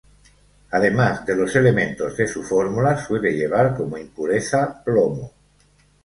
Además 0.71 1.27
de 1.27 1.35
los 1.35 1.55
elementos 1.55 2.17
de 2.17 2.25
su 2.27 2.41
fórmula, 2.41 2.97
suele 2.97 3.33
llevar 3.33 3.75
como 3.77 3.99
impureza 3.99 4.83
plomo. 4.83 5.31